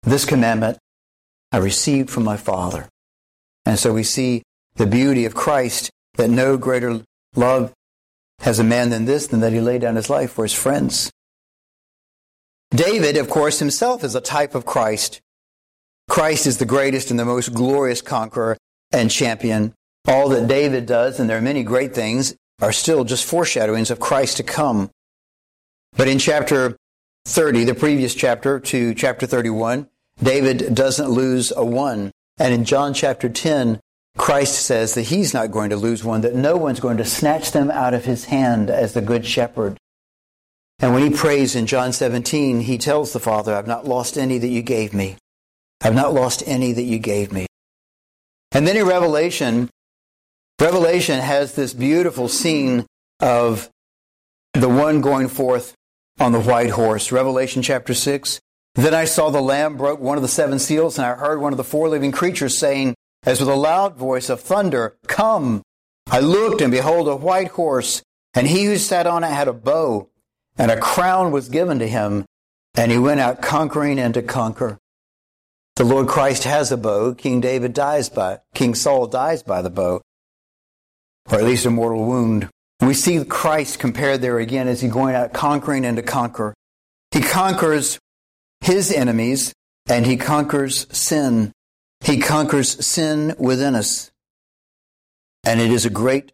[0.02, 0.78] This commandment
[1.56, 2.86] I received from my Father.
[3.64, 4.42] And so we see
[4.74, 7.00] the beauty of Christ that no greater
[7.34, 7.72] love
[8.40, 11.10] has a man than this, than that he laid down his life for his friends.
[12.72, 15.22] David, of course, himself is a type of Christ.
[16.10, 18.58] Christ is the greatest and the most glorious conqueror
[18.92, 19.72] and champion.
[20.06, 23.98] All that David does, and there are many great things, are still just foreshadowings of
[23.98, 24.90] Christ to come.
[25.96, 26.76] But in chapter
[27.24, 29.88] 30, the previous chapter to chapter 31,
[30.22, 32.10] David doesn't lose a one.
[32.38, 33.80] And in John chapter 10,
[34.16, 37.52] Christ says that he's not going to lose one, that no one's going to snatch
[37.52, 39.76] them out of his hand as the good shepherd.
[40.78, 44.38] And when he prays in John 17, he tells the Father, I've not lost any
[44.38, 45.16] that you gave me.
[45.82, 47.46] I've not lost any that you gave me.
[48.52, 49.70] And then in Revelation,
[50.60, 52.86] Revelation has this beautiful scene
[53.20, 53.68] of
[54.54, 55.74] the one going forth
[56.18, 57.12] on the white horse.
[57.12, 58.40] Revelation chapter 6.
[58.76, 61.52] Then I saw the Lamb broke one of the seven seals, and I heard one
[61.52, 65.62] of the four living creatures saying, as with a loud voice of thunder, Come!
[66.08, 68.02] I looked, and behold, a white horse,
[68.34, 70.10] and he who sat on it had a bow,
[70.58, 72.26] and a crown was given to him,
[72.74, 74.78] and he went out conquering and to conquer.
[75.76, 77.14] The Lord Christ has a bow.
[77.14, 80.02] King David dies by, King Saul dies by the bow,
[81.30, 82.48] or at least a mortal wound.
[82.80, 86.54] We see Christ compared there again as he going out conquering and to conquer.
[87.10, 87.98] He conquers
[88.66, 89.54] his enemies
[89.88, 91.52] and he conquers sin.
[92.00, 94.10] He conquers sin within us.
[95.44, 96.32] And it is a great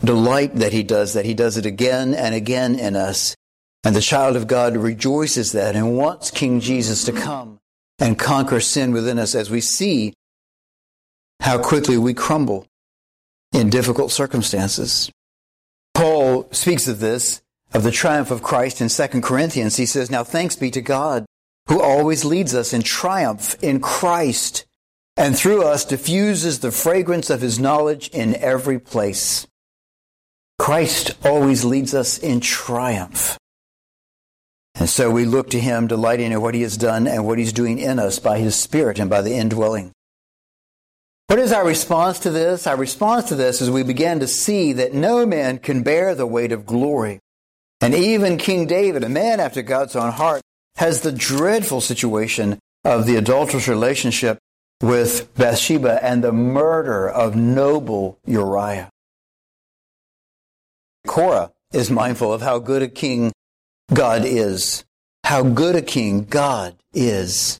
[0.00, 1.24] delight that he does that.
[1.24, 3.36] He does it again and again in us.
[3.84, 7.60] And the child of God rejoices that and wants King Jesus to come
[8.00, 10.12] and conquer sin within us as we see
[11.40, 12.66] how quickly we crumble
[13.52, 15.08] in difficult circumstances.
[15.94, 19.76] Paul speaks of this, of the triumph of Christ in 2 Corinthians.
[19.76, 21.24] He says, Now thanks be to God
[21.68, 24.66] who always leads us in triumph in Christ
[25.16, 29.46] and through us diffuses the fragrance of his knowledge in every place.
[30.58, 33.38] Christ always leads us in triumph.
[34.74, 37.52] And so we look to him, delighting in what he has done and what he's
[37.52, 39.92] doing in us by his Spirit and by the indwelling.
[41.28, 42.66] What is our response to this?
[42.66, 46.26] Our response to this is we begin to see that no man can bear the
[46.26, 47.20] weight of glory.
[47.80, 50.42] And even King David, a man after God's own heart,
[50.76, 54.38] has the dreadful situation of the adulterous relationship
[54.82, 58.90] with Bathsheba and the murder of noble Uriah.
[61.06, 63.32] Korah is mindful of how good a king
[63.92, 64.84] God is.
[65.24, 67.58] How good a king God is.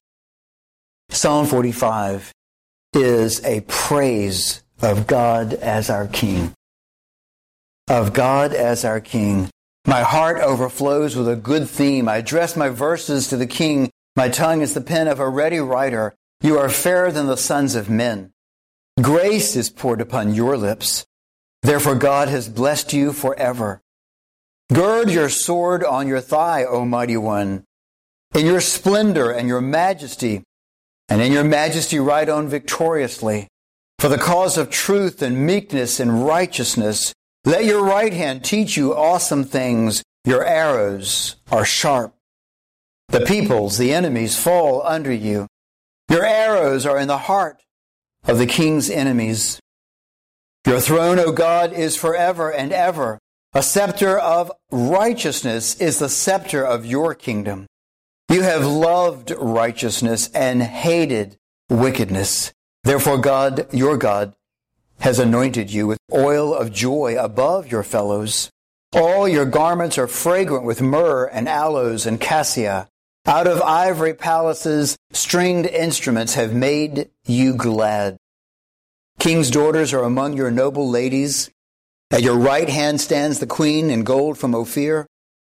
[1.11, 2.33] Psalm 45
[2.95, 6.53] is a praise of God as our king.
[7.89, 9.51] Of God as our king.
[9.87, 12.09] My heart overflows with a good theme.
[12.09, 15.59] I address my verses to the king My tongue is the pen of a ready
[15.59, 16.15] writer.
[16.41, 18.33] You are fairer than the sons of men.
[19.03, 21.05] Grace is poured upon your lips.
[21.63, 23.81] Therefore God has blessed you forever.
[24.73, 27.65] Gird your sword on your thigh, O mighty one.
[28.35, 30.43] In your splendor and your majesty,
[31.09, 33.49] and in your majesty ride on victoriously.
[33.99, 37.13] For the cause of truth and meekness and righteousness,
[37.45, 40.03] let your right hand teach you awesome things.
[40.25, 42.15] Your arrows are sharp.
[43.09, 45.47] The peoples, the enemies, fall under you.
[46.09, 47.63] Your arrows are in the heart
[48.27, 49.61] of the king's enemies.
[50.67, 53.19] Your throne, O God, is forever and ever.
[53.53, 57.67] A scepter of righteousness is the scepter of your kingdom.
[58.31, 61.37] You have loved righteousness and hated
[61.69, 62.53] wickedness.
[62.83, 64.35] Therefore, God, your God,
[65.01, 68.51] has anointed you with oil of joy above your fellows.
[68.93, 72.89] All your garments are fragrant with myrrh and aloes and cassia.
[73.27, 78.17] Out of ivory palaces, stringed instruments have made you glad.
[79.19, 81.51] King's daughters are among your noble ladies.
[82.11, 85.07] At your right hand stands the queen in gold from Ophir,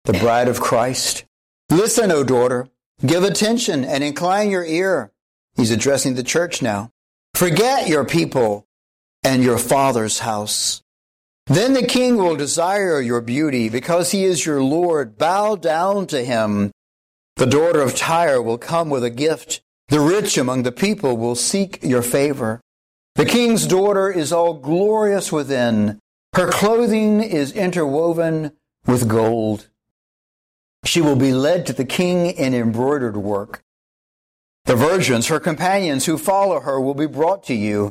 [0.05, 1.25] the bride of Christ.
[1.71, 2.69] Listen, O daughter,
[3.07, 5.13] give attention and incline your ear.
[5.57, 6.91] He's addressing the church now.
[7.35, 8.67] Forget your people
[9.23, 10.83] and your father's house.
[11.47, 15.19] Then the king will desire your beauty because he is your Lord.
[15.19, 16.71] Bow down to him.
[17.37, 19.61] The daughter of Tyre will come with a gift.
[19.89, 22.61] The rich among the people will seek your favor.
[23.17, 25.99] The king's daughter is all glorious within.
[26.35, 28.53] Her clothing is interwoven
[28.87, 29.69] with gold.
[30.85, 33.63] She will be led to the king in embroidered work.
[34.67, 37.91] The virgins, her companions who follow her, will be brought to you.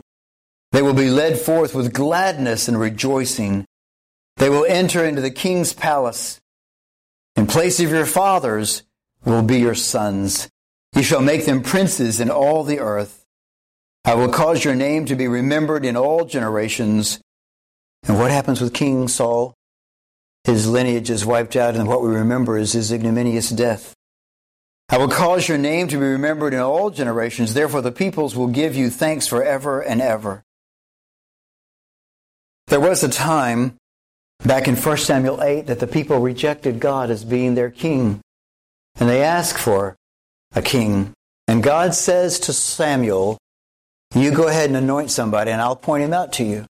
[0.71, 3.65] They will be led forth with gladness and rejoicing.
[4.37, 6.39] They will enter into the king's palace.
[7.35, 8.83] In place of your fathers
[9.25, 10.49] will be your sons.
[10.95, 13.25] You shall make them princes in all the earth.
[14.05, 17.19] I will cause your name to be remembered in all generations.
[18.07, 19.53] And what happens with King Saul?
[20.45, 23.93] His lineage is wiped out, and what we remember is his ignominious death.
[24.87, 27.53] I will cause your name to be remembered in all generations.
[27.53, 30.43] Therefore, the peoples will give you thanks forever and ever.
[32.69, 33.77] There was a time
[34.45, 38.21] back in 1 Samuel 8 that the people rejected God as being their king.
[38.99, 39.95] And they asked for
[40.53, 41.13] a king.
[41.47, 43.39] And God says to Samuel,
[44.13, 46.67] You go ahead and anoint somebody, and I'll point him out to you.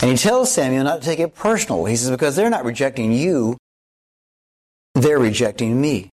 [0.00, 1.84] And he tells Samuel not to take it personal.
[1.84, 3.58] He says, Because they're not rejecting you,
[4.94, 6.08] they're rejecting me.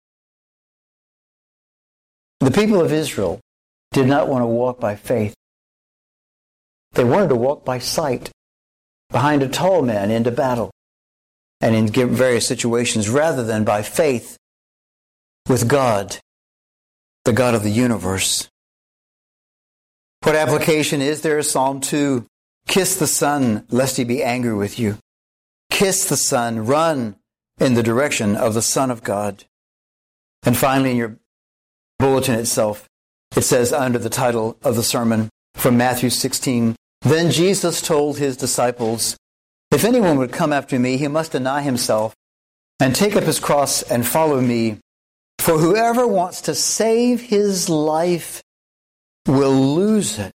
[2.40, 3.38] The people of Israel
[3.92, 5.34] did not want to walk by faith.
[6.94, 8.32] They wanted to walk by sight
[9.10, 10.70] behind a tall man into battle
[11.60, 14.36] and in various situations rather than by faith
[15.48, 16.18] with God,
[17.24, 18.48] the God of the universe.
[20.22, 21.40] What application is there?
[21.42, 22.26] Psalm 2
[22.66, 24.98] Kiss the Son, lest he be angry with you.
[25.70, 27.16] Kiss the Son, run
[27.58, 29.44] in the direction of the Son of God.
[30.44, 31.16] And finally, in your
[31.98, 32.86] bulletin itself,
[33.36, 36.74] it says under the title of the sermon from Matthew 16
[37.06, 39.16] Then Jesus told his disciples,
[39.70, 42.16] If anyone would come after me, he must deny himself
[42.80, 44.78] and take up his cross and follow me.
[45.38, 48.42] For whoever wants to save his life
[49.24, 50.32] will lose it.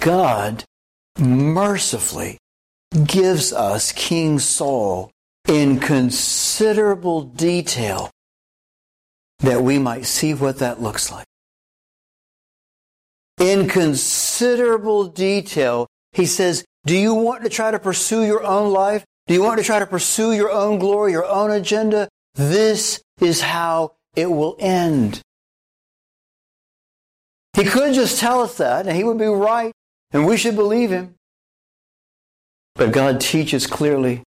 [0.00, 0.64] God
[1.16, 2.38] mercifully
[3.06, 5.12] gives us King Saul
[5.46, 8.10] in considerable detail
[9.38, 11.26] that we might see what that looks like.
[13.44, 19.04] In considerable detail, he says, Do you want to try to pursue your own life?
[19.26, 22.08] Do you want to try to pursue your own glory, your own agenda?
[22.34, 25.20] This is how it will end.
[27.54, 29.72] He could just tell us that, and he would be right,
[30.10, 31.14] and we should believe him.
[32.76, 34.22] But God teaches clearly.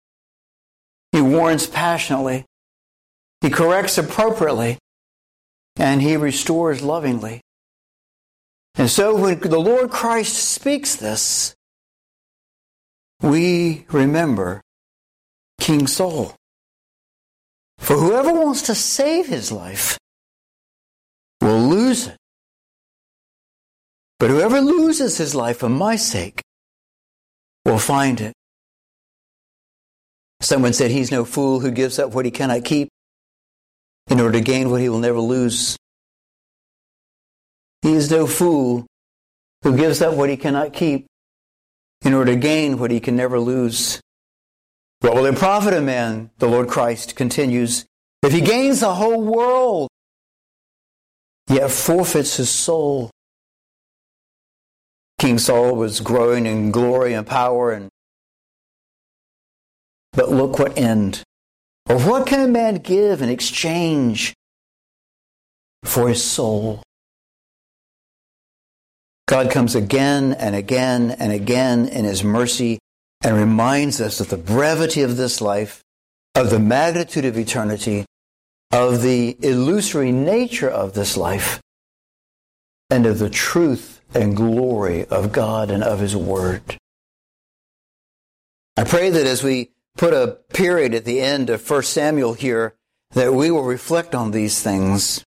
[1.13, 2.47] He warns passionately.
[3.43, 4.79] He corrects appropriately
[5.77, 7.41] and he restores lovingly.
[8.77, 11.55] And so when the Lord Christ speaks this,
[13.23, 14.61] we remember
[15.61, 16.35] King Saul.
[17.79, 19.99] For whoever wants to save his life
[21.41, 22.17] will lose it.
[24.19, 26.41] But whoever loses his life for my sake
[27.65, 28.33] will find it.
[30.41, 32.89] Someone said he's no fool who gives up what he cannot keep
[34.09, 35.77] in order to gain what he will never lose.
[37.85, 38.87] He is no fool
[39.63, 41.05] who gives up what he cannot keep
[42.03, 44.01] in order to gain what he can never lose.
[45.01, 47.85] What will it profit a man, the Lord Christ continues,
[48.23, 49.91] if he gains the whole world
[51.49, 53.11] yet forfeits his soul.
[55.19, 57.91] King Saul was growing in glory and power and
[60.13, 61.23] but look what end.
[61.89, 64.33] Or what can a man give in exchange
[65.85, 66.83] for his soul?
[69.27, 72.79] God comes again and again and again in his mercy
[73.23, 75.83] and reminds us of the brevity of this life,
[76.35, 78.05] of the magnitude of eternity,
[78.71, 81.61] of the illusory nature of this life,
[82.91, 86.77] and of the truth and glory of God and of his word.
[88.77, 92.75] I pray that as we put a period at the end of 1 Samuel here,
[93.13, 95.25] that we will reflect on these things.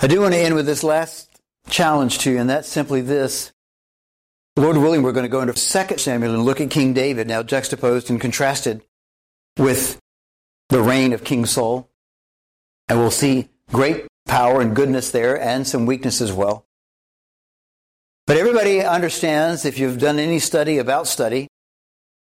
[0.00, 1.33] I do want to end with this last
[1.68, 3.52] challenge to you, and that's simply this.
[4.56, 7.42] Lord willing, we're going to go into 2 Samuel and look at King David, now
[7.42, 8.82] juxtaposed and contrasted
[9.58, 9.98] with
[10.68, 11.90] the reign of King Saul.
[12.88, 16.66] And we'll see great power and goodness there and some weakness as well.
[18.26, 21.48] But everybody understands, if you've done any study about study,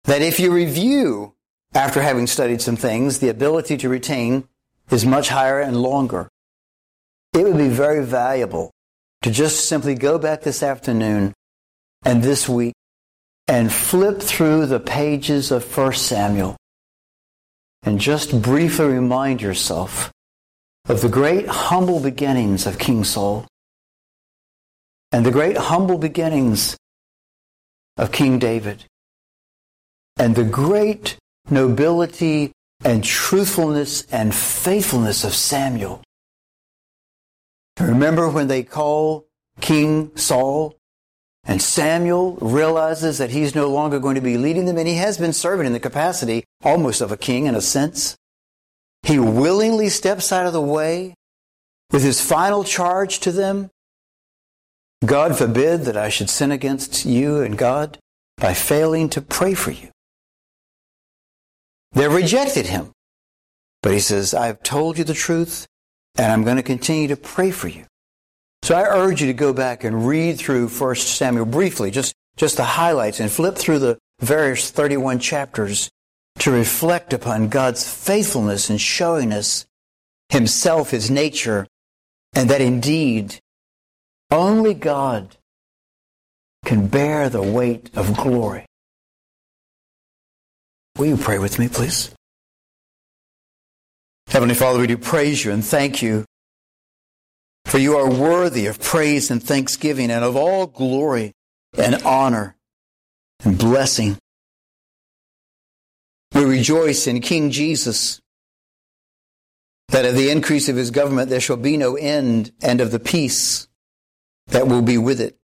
[0.05, 1.33] that if you review
[1.73, 4.47] after having studied some things, the ability to retain
[4.89, 6.29] is much higher and longer.
[7.33, 8.71] It would be very valuable
[9.21, 11.33] to just simply go back this afternoon
[12.03, 12.73] and this week
[13.47, 16.55] and flip through the pages of 1 Samuel
[17.83, 20.11] and just briefly remind yourself
[20.87, 23.47] of the great humble beginnings of King Saul
[25.11, 26.77] and the great humble beginnings
[27.97, 28.85] of King David
[30.17, 31.17] and the great
[31.49, 32.51] nobility
[32.83, 36.01] and truthfulness and faithfulness of Samuel.
[37.79, 39.25] Remember when they call
[39.59, 40.75] King Saul
[41.43, 45.17] and Samuel realizes that he's no longer going to be leading them and he has
[45.17, 48.15] been serving in the capacity almost of a king in a sense.
[49.03, 51.15] He willingly steps out of the way
[51.91, 53.69] with his final charge to them.
[55.03, 57.97] God forbid that I should sin against you and God
[58.37, 59.89] by failing to pray for you.
[61.93, 62.91] They rejected him.
[63.81, 65.65] But he says, I've told you the truth,
[66.17, 67.85] and I'm going to continue to pray for you.
[68.63, 72.57] So I urge you to go back and read through 1 Samuel briefly, just, just
[72.57, 75.89] the highlights, and flip through the various 31 chapters
[76.39, 79.65] to reflect upon God's faithfulness in showing us
[80.29, 81.67] himself, his nature,
[82.33, 83.39] and that indeed
[84.29, 85.37] only God
[86.65, 88.65] can bear the weight of glory.
[90.97, 92.13] Will you pray with me, please?
[94.31, 96.23] Heavenly Father, we do praise you and thank you,
[97.65, 101.33] for you are worthy of praise and thanksgiving and of all glory
[101.77, 102.55] and honor
[103.43, 104.17] and blessing.
[106.33, 108.21] We rejoice in King Jesus,
[109.89, 112.99] that of the increase of his government there shall be no end, and of the
[112.99, 113.67] peace
[114.47, 115.37] that will be with it.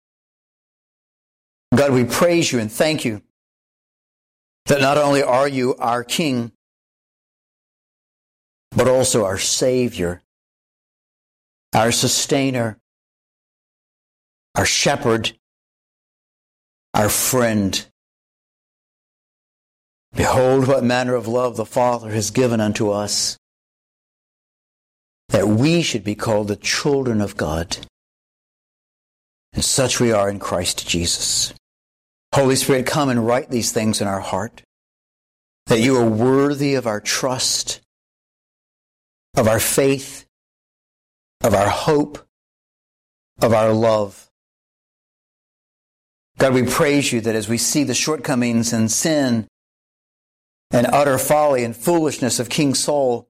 [1.74, 3.24] God, we praise you and thank you
[4.68, 6.52] that not only are you our King,
[8.76, 10.22] but also our Savior,
[11.74, 12.78] our Sustainer,
[14.56, 15.34] our Shepherd,
[16.94, 17.88] our friend.
[20.14, 23.38] Behold, what manner of love the Father has given unto us,
[25.30, 27.78] that we should be called the children of God.
[29.54, 31.54] And such we are in Christ Jesus.
[32.34, 34.62] Holy Spirit, come and write these things in our heart.
[35.68, 37.82] That you are worthy of our trust,
[39.36, 40.26] of our faith,
[41.44, 42.26] of our hope,
[43.42, 44.30] of our love.
[46.38, 49.48] God, we praise you that as we see the shortcomings and sin
[50.72, 53.28] and utter folly and foolishness of King Saul,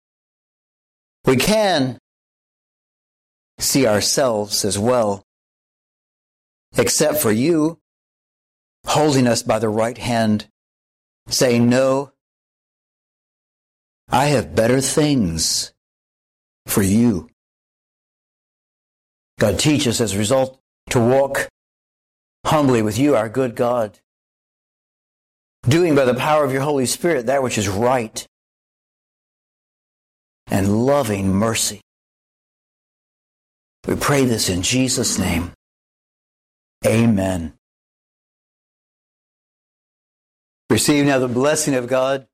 [1.26, 2.00] we can
[3.60, 5.24] see ourselves as well,
[6.78, 7.80] except for you
[8.86, 10.48] holding us by the right hand,
[11.28, 12.12] saying, No,
[14.10, 15.74] I have better things
[16.66, 17.30] for you.
[19.40, 20.60] God, teach us as a result
[20.92, 21.50] to walk
[22.46, 24.00] humbly with you, our good God,
[25.68, 28.26] doing by the power of your Holy Spirit that which is right
[30.48, 31.82] and loving mercy.
[33.88, 35.52] We pray this in Jesus' name.
[36.86, 37.54] Amen.
[40.70, 42.28] Receive now the blessing of God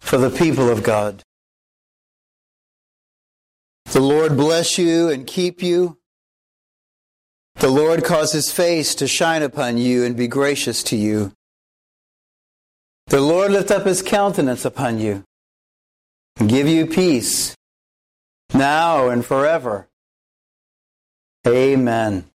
[0.00, 1.22] for the people of God.
[3.98, 5.98] The Lord bless you and keep you.
[7.56, 11.32] The Lord cause his face to shine upon you and be gracious to you.
[13.08, 15.24] The Lord lift up his countenance upon you
[16.36, 17.56] and give you peace
[18.54, 19.88] now and forever.
[21.44, 22.30] Amen.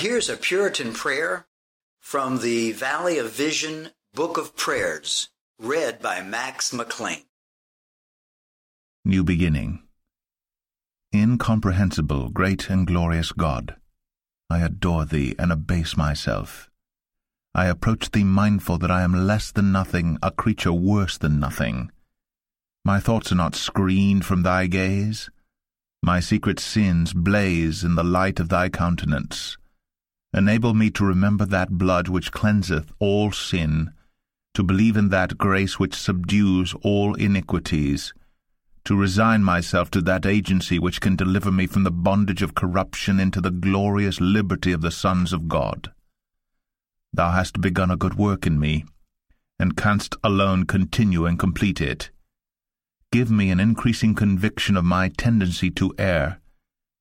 [0.00, 1.46] Here's a Puritan prayer
[1.98, 5.28] from the Valley of Vision Book of Prayers,
[5.58, 7.24] read by Max McLean.
[9.04, 9.82] New Beginning.
[11.14, 13.76] Incomprehensible, great and glorious God,
[14.48, 16.70] I adore thee and abase myself.
[17.54, 21.92] I approach thee mindful that I am less than nothing, a creature worse than nothing.
[22.86, 25.28] My thoughts are not screened from thy gaze.
[26.02, 29.58] My secret sins blaze in the light of thy countenance.
[30.32, 33.92] Enable me to remember that blood which cleanseth all sin,
[34.54, 38.12] to believe in that grace which subdues all iniquities,
[38.84, 43.18] to resign myself to that agency which can deliver me from the bondage of corruption
[43.18, 45.92] into the glorious liberty of the sons of God.
[47.12, 48.84] Thou hast begun a good work in me,
[49.58, 52.10] and canst alone continue and complete it.
[53.12, 56.40] Give me an increasing conviction of my tendency to err,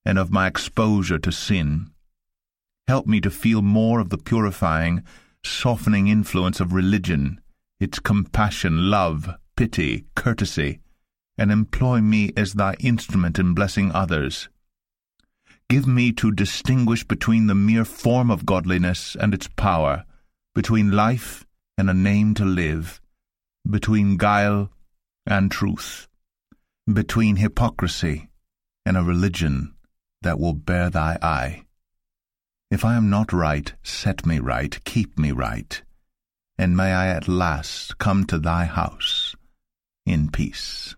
[0.04, 1.92] and of my exposure to sin.
[2.90, 5.04] Help me to feel more of the purifying,
[5.44, 7.40] softening influence of religion,
[7.80, 10.80] its compassion, love, pity, courtesy,
[11.38, 14.50] and employ me as thy instrument in blessing others.
[15.70, 20.04] Give me to distinguish between the mere form of godliness and its power,
[20.56, 21.46] between life
[21.78, 23.00] and a name to live,
[23.70, 24.72] between guile
[25.28, 26.08] and truth,
[26.92, 28.32] between hypocrisy
[28.84, 29.76] and a religion
[30.24, 31.66] that will bear thy eye.
[32.72, 35.82] If I am not right, set me right, keep me right,
[36.56, 39.36] and may I at last come to thy house
[40.06, 40.96] in peace.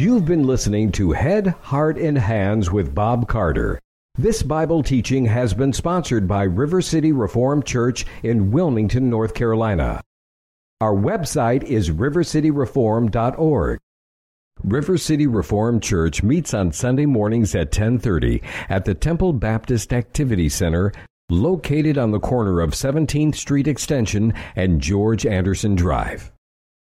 [0.00, 3.78] You've been listening to Head, Heart, and Hands with Bob Carter.
[4.16, 10.00] This Bible teaching has been sponsored by River City Reformed Church in Wilmington, North Carolina.
[10.80, 13.78] Our website is rivercityreform.org.
[14.64, 18.40] River City Reformed Church meets on Sunday mornings at 10:30
[18.70, 20.92] at the Temple Baptist Activity Center
[21.28, 26.32] located on the corner of 17th Street Extension and George Anderson Drive.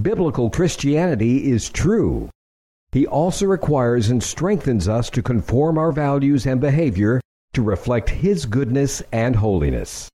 [0.03, 2.29] Biblical Christianity is true.
[2.91, 7.19] He also requires and strengthens us to conform our values and behavior
[7.53, 10.07] to reflect His goodness and holiness.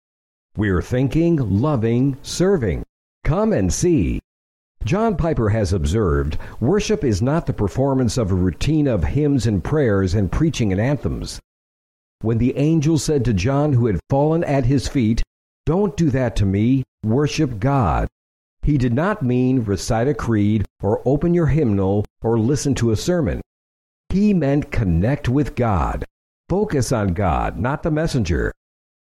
[0.55, 2.83] We're thinking, loving, serving.
[3.25, 4.21] Come and see.
[4.85, 9.63] John Piper has observed worship is not the performance of a routine of hymns and
[9.63, 11.39] prayers and preaching and anthems.
[12.21, 15.23] When the angel said to John, who had fallen at his feet,
[15.65, 18.07] Don't do that to me, worship God,
[18.63, 22.95] he did not mean recite a creed or open your hymnal or listen to a
[22.95, 23.41] sermon.
[24.07, 26.05] He meant connect with God.
[26.47, 28.53] Focus on God, not the messenger.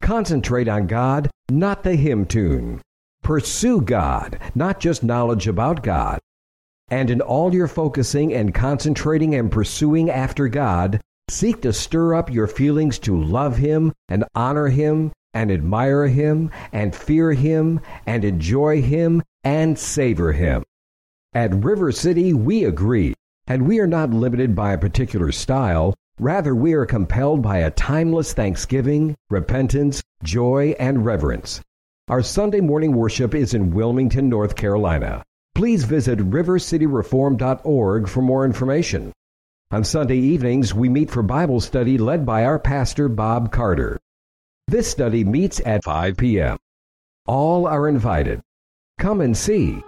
[0.01, 2.81] Concentrate on God, not the hymn tune.
[3.29, 6.19] Pursue God, not just knowledge about God.
[6.89, 10.99] And in all your focusing and concentrating and pursuing after God,
[11.29, 16.51] seek to stir up your feelings to love Him and honor Him and admire Him
[16.73, 20.63] and fear Him and enjoy Him and savor Him.
[21.35, 23.13] At River City, we agree,
[23.47, 25.93] and we are not limited by a particular style.
[26.19, 31.61] Rather, we are compelled by a timeless thanksgiving, repentance, joy, and reverence.
[32.09, 35.23] Our Sunday morning worship is in Wilmington, North Carolina.
[35.55, 39.13] Please visit rivercityreform.org for more information.
[39.73, 43.99] On Sunday evenings, we meet for Bible study led by our pastor, Bob Carter.
[44.69, 46.57] This study meets at 5 p.m.
[47.27, 48.41] All are invited.
[48.97, 49.83] Come and see.